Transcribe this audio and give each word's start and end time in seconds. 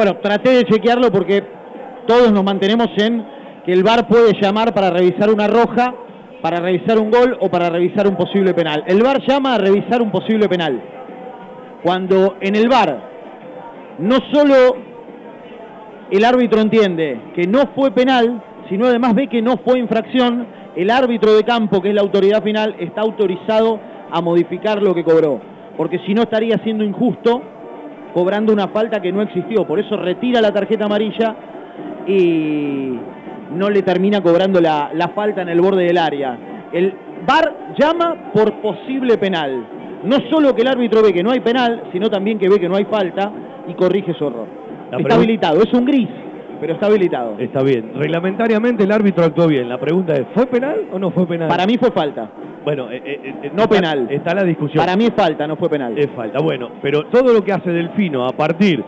Bueno, 0.00 0.16
traté 0.16 0.48
de 0.52 0.64
chequearlo 0.64 1.12
porque 1.12 1.44
todos 2.06 2.32
nos 2.32 2.42
mantenemos 2.42 2.88
en 2.96 3.22
que 3.66 3.72
el 3.74 3.82
VAR 3.82 4.08
puede 4.08 4.32
llamar 4.40 4.72
para 4.72 4.88
revisar 4.88 5.28
una 5.28 5.46
roja, 5.46 5.94
para 6.40 6.58
revisar 6.58 6.98
un 6.98 7.10
gol 7.10 7.36
o 7.38 7.50
para 7.50 7.68
revisar 7.68 8.08
un 8.08 8.16
posible 8.16 8.54
penal. 8.54 8.82
El 8.86 9.02
VAR 9.02 9.20
llama 9.28 9.56
a 9.56 9.58
revisar 9.58 10.00
un 10.00 10.10
posible 10.10 10.48
penal. 10.48 10.80
Cuando 11.82 12.36
en 12.40 12.56
el 12.56 12.70
VAR 12.70 12.98
no 13.98 14.16
solo 14.32 14.78
el 16.10 16.24
árbitro 16.24 16.62
entiende 16.62 17.20
que 17.34 17.46
no 17.46 17.68
fue 17.74 17.90
penal, 17.90 18.42
sino 18.70 18.86
además 18.86 19.14
ve 19.14 19.26
que 19.26 19.42
no 19.42 19.58
fue 19.58 19.80
infracción, 19.80 20.46
el 20.76 20.88
árbitro 20.88 21.34
de 21.34 21.44
campo, 21.44 21.82
que 21.82 21.90
es 21.90 21.94
la 21.94 22.00
autoridad 22.00 22.42
final, 22.42 22.74
está 22.78 23.02
autorizado 23.02 23.78
a 24.10 24.22
modificar 24.22 24.82
lo 24.82 24.94
que 24.94 25.04
cobró. 25.04 25.42
Porque 25.76 25.98
si 26.06 26.14
no 26.14 26.22
estaría 26.22 26.56
siendo 26.64 26.84
injusto 26.84 27.42
cobrando 28.12 28.52
una 28.52 28.68
falta 28.68 29.00
que 29.00 29.12
no 29.12 29.22
existió. 29.22 29.66
Por 29.66 29.78
eso 29.78 29.96
retira 29.96 30.40
la 30.40 30.52
tarjeta 30.52 30.86
amarilla 30.86 31.34
y 32.06 32.98
no 33.54 33.70
le 33.70 33.82
termina 33.82 34.20
cobrando 34.22 34.60
la, 34.60 34.90
la 34.94 35.08
falta 35.08 35.42
en 35.42 35.48
el 35.48 35.60
borde 35.60 35.84
del 35.84 35.98
área. 35.98 36.38
El 36.72 36.94
VAR 37.26 37.74
llama 37.78 38.30
por 38.32 38.54
posible 38.60 39.18
penal. 39.18 39.66
No 40.04 40.16
solo 40.30 40.54
que 40.54 40.62
el 40.62 40.68
árbitro 40.68 41.02
ve 41.02 41.12
que 41.12 41.22
no 41.22 41.30
hay 41.30 41.40
penal, 41.40 41.84
sino 41.92 42.08
también 42.08 42.38
que 42.38 42.48
ve 42.48 42.58
que 42.58 42.68
no 42.68 42.76
hay 42.76 42.84
falta 42.84 43.30
y 43.68 43.74
corrige 43.74 44.14
su 44.14 44.26
error. 44.26 44.46
La 44.90 44.98
está 44.98 45.14
habilitado, 45.14 45.62
es 45.62 45.72
un 45.72 45.84
gris, 45.84 46.08
pero 46.60 46.72
está 46.72 46.86
habilitado. 46.86 47.36
Está 47.38 47.62
bien. 47.62 47.92
Reglamentariamente 47.94 48.84
el 48.84 48.92
árbitro 48.92 49.24
actuó 49.24 49.46
bien. 49.46 49.68
La 49.68 49.78
pregunta 49.78 50.14
es, 50.14 50.26
¿fue 50.34 50.46
penal 50.46 50.86
o 50.90 50.98
no 50.98 51.10
fue 51.10 51.26
penal? 51.26 51.48
Para 51.48 51.66
mí 51.66 51.76
fue 51.76 51.90
falta. 51.90 52.28
Bueno, 52.64 52.90
eh, 52.90 53.02
eh, 53.04 53.20
eh, 53.44 53.50
No 53.54 53.62
está- 53.62 53.74
penal. 53.76 54.06
Está 54.10 54.34
la 54.34 54.44
discusión. 54.44 54.84
Para 54.84 54.96
mí 54.96 55.06
es 55.06 55.14
falta, 55.14 55.46
no 55.46 55.56
fue 55.56 55.68
penal. 55.70 55.96
Es 55.98 56.08
falta. 56.14 56.40
Bueno, 56.40 56.70
pero 56.82 57.06
todo 57.06 57.32
lo 57.32 57.42
que 57.42 57.52
hace 57.52 57.70
Delfino 57.70 58.26
a 58.26 58.32
partir 58.32 58.84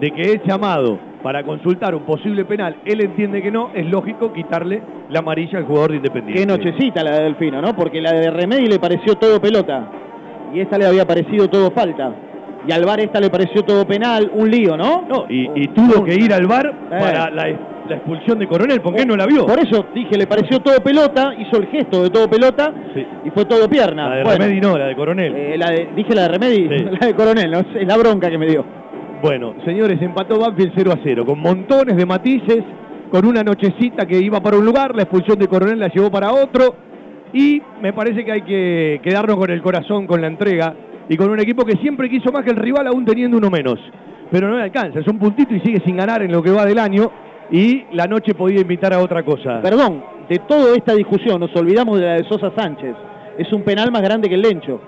de 0.00 0.10
que 0.12 0.22
es 0.32 0.42
llamado 0.44 0.98
para 1.22 1.42
consultar 1.42 1.94
un 1.94 2.02
posible 2.04 2.44
penal, 2.44 2.76
él 2.84 3.00
entiende 3.02 3.42
que 3.42 3.50
no, 3.50 3.70
es 3.74 3.84
lógico 3.86 4.32
quitarle 4.32 4.80
la 5.10 5.18
amarilla 5.18 5.58
al 5.58 5.64
jugador 5.66 5.90
de 5.90 5.96
Independiente. 5.98 6.40
Qué 6.40 6.46
nochecita 6.46 7.02
la 7.02 7.16
de 7.18 7.24
Delfino, 7.24 7.60
¿no? 7.60 7.74
Porque 7.76 8.00
la 8.00 8.12
de 8.12 8.30
Remedi 8.30 8.66
le 8.68 8.78
pareció 8.78 9.16
todo 9.16 9.40
pelota. 9.40 9.90
Y 10.54 10.60
esta 10.60 10.78
le 10.78 10.86
había 10.86 11.06
parecido 11.06 11.48
todo 11.48 11.70
falta. 11.72 12.12
Y 12.66 12.72
al 12.72 12.84
VAR 12.84 13.00
esta 13.00 13.20
le 13.20 13.30
pareció 13.30 13.62
todo 13.64 13.86
penal, 13.86 14.30
un 14.34 14.50
lío, 14.50 14.76
¿no? 14.76 15.04
No, 15.08 15.24
y, 15.28 15.50
y 15.54 15.68
tuvo 15.68 16.04
que 16.04 16.14
ir 16.14 16.32
al 16.32 16.46
bar 16.46 16.66
Eh. 16.66 16.96
para 17.00 17.30
la, 17.30 17.48
la 17.90 17.96
expulsión 17.96 18.38
de 18.38 18.46
Coronel, 18.46 18.80
¿por 18.80 18.94
qué 18.94 19.04
no 19.04 19.16
la 19.16 19.26
vio? 19.26 19.44
Por 19.46 19.58
eso 19.58 19.86
dije, 19.94 20.16
le 20.16 20.26
pareció 20.26 20.60
todo 20.60 20.80
pelota, 20.82 21.34
hizo 21.38 21.58
el 21.58 21.66
gesto 21.66 22.02
de 22.04 22.10
todo 22.10 22.28
pelota 22.30 22.72
Sí. 22.94 23.04
y 23.24 23.30
fue 23.30 23.44
todo 23.44 23.68
pierna. 23.68 24.08
La 24.08 24.16
de 24.16 24.22
Bueno, 24.24 24.38
Remedi 24.44 24.60
no, 24.60 24.78
la 24.78 24.86
de 24.86 24.96
Coronel. 24.96 25.34
eh, 25.36 25.58
la 25.58 25.70
de- 25.70 25.88
dije 25.94 26.14
la 26.14 26.22
de 26.22 26.28
Remedi, 26.28 26.68
Sí. 26.68 26.84
la 27.00 27.06
de 27.06 27.14
Coronel, 27.14 27.50
¿no? 27.50 27.58
es 27.60 27.86
la 27.86 27.96
bronca 27.96 28.30
que 28.30 28.38
me 28.38 28.46
dio. 28.46 28.64
Bueno, 29.22 29.54
señores, 29.66 30.00
empató 30.00 30.38
Banfield 30.38 30.72
0 30.74 30.92
a 30.92 30.98
0, 31.02 31.26
con 31.26 31.38
montones 31.40 31.96
de 31.96 32.06
matices, 32.06 32.62
con 33.10 33.26
una 33.26 33.42
nochecita 33.42 34.06
que 34.06 34.18
iba 34.18 34.40
para 34.40 34.56
un 34.56 34.64
lugar, 34.64 34.94
la 34.96 35.02
expulsión 35.02 35.38
de 35.38 35.46
Coronel 35.48 35.78
la 35.78 35.88
llevó 35.88 36.10
para 36.10 36.32
otro, 36.32 36.74
y 37.32 37.60
me 37.82 37.92
parece 37.92 38.24
que 38.24 38.32
hay 38.32 38.42
que 38.42 39.00
quedarnos 39.02 39.36
con 39.36 39.50
el 39.50 39.60
corazón, 39.62 40.06
con 40.06 40.20
la 40.20 40.26
entrega, 40.28 40.74
y 41.08 41.16
con 41.16 41.28
un 41.28 41.38
equipo 41.40 41.64
que 41.64 41.74
siempre 41.76 42.08
quiso 42.08 42.30
más 42.32 42.44
que 42.44 42.50
el 42.50 42.56
rival, 42.56 42.86
aún 42.86 43.04
teniendo 43.04 43.36
uno 43.36 43.50
menos. 43.50 43.78
Pero 44.30 44.48
no 44.48 44.56
le 44.58 44.62
alcanza, 44.62 45.00
es 45.00 45.08
un 45.08 45.18
puntito 45.18 45.52
y 45.54 45.60
sigue 45.60 45.80
sin 45.84 45.96
ganar 45.96 46.22
en 46.22 46.30
lo 46.30 46.40
que 46.42 46.50
va 46.52 46.64
del 46.64 46.78
año, 46.78 47.10
y 47.50 47.84
la 47.92 48.06
noche 48.06 48.34
podía 48.34 48.60
invitar 48.60 48.92
a 48.92 49.00
otra 49.00 49.22
cosa. 49.22 49.60
Perdón, 49.60 50.04
de 50.28 50.38
toda 50.38 50.76
esta 50.76 50.94
discusión 50.94 51.40
nos 51.40 51.54
olvidamos 51.56 51.98
de 51.98 52.06
la 52.06 52.14
de 52.14 52.24
Sosa 52.28 52.52
Sánchez. 52.56 52.94
Es 53.38 53.52
un 53.52 53.62
penal 53.62 53.90
más 53.90 54.02
grande 54.02 54.28
que 54.28 54.34
el 54.34 54.42
Lencho. 54.42 54.80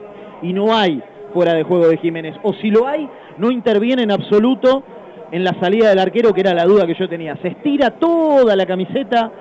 Y 0.42 0.52
no 0.52 0.74
hay 0.74 1.02
fuera 1.32 1.54
de 1.54 1.62
juego 1.62 1.88
de 1.88 1.96
Jiménez. 1.96 2.36
O 2.42 2.52
si 2.54 2.70
lo 2.70 2.86
hay, 2.86 3.08
no 3.38 3.50
interviene 3.50 4.02
en 4.02 4.10
absoluto 4.10 4.84
en 5.30 5.44
la 5.44 5.58
salida 5.58 5.88
del 5.88 5.98
arquero, 5.98 6.32
que 6.34 6.42
era 6.42 6.54
la 6.54 6.64
duda 6.64 6.86
que 6.86 6.94
yo 6.94 7.08
tenía. 7.08 7.36
Se 7.36 7.48
estira 7.48 7.90
toda 7.90 8.54
la 8.54 8.66
camiseta 8.66 9.32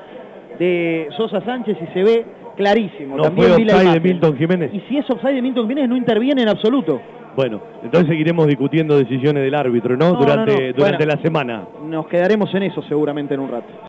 de 0.58 1.10
Sosa 1.18 1.42
Sánchez 1.42 1.78
y 1.82 1.94
se 1.94 2.04
ve 2.04 2.26
clarísimo. 2.56 3.18
No 3.18 3.24
También 3.24 3.54
fue 3.54 3.64
offside 3.64 3.94
de. 3.94 4.00
Milton 4.00 4.38
Jiménez. 4.38 4.74
Y 4.74 4.80
si 4.82 4.98
es 4.98 5.10
offside 5.10 5.36
de 5.36 5.42
Milton 5.42 5.68
Jiménez, 5.68 5.90
no 5.90 5.98
interviene 5.98 6.42
en 6.44 6.50
absoluto. 6.50 7.02
Bueno, 7.36 7.62
entonces 7.84 8.10
seguiremos 8.10 8.46
discutiendo 8.48 8.98
decisiones 8.98 9.44
del 9.44 9.56
árbitro, 9.56 9.96
¿no? 9.96 10.14
No, 10.14 10.20
durante 10.20 10.52
no, 10.54 10.60
no. 10.68 10.74
durante 10.74 10.98
Bueno. 11.06 11.16
la 11.16 11.22
semana. 11.22 11.64
Nos 11.86 12.08
quedaremos 12.08 12.54
en 12.56 12.64
eso 12.64 12.82
seguramente 12.84 13.34
en 13.34 13.40
un 13.40 13.50
rato. 13.50 13.72